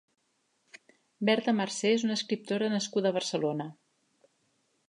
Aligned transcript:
Berta 1.29 1.53
Marsé 1.59 1.93
és 1.97 2.07
una 2.09 2.17
escriptora 2.21 2.73
nascuda 2.77 3.15
a 3.15 3.17
Barcelona. 3.19 3.73